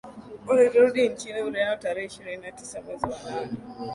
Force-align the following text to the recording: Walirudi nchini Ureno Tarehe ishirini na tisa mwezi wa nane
Walirudi 0.47 1.09
nchini 1.09 1.41
Ureno 1.41 1.75
Tarehe 1.75 2.05
ishirini 2.07 2.41
na 2.43 2.51
tisa 2.51 2.81
mwezi 2.81 3.05
wa 3.05 3.31
nane 3.31 3.51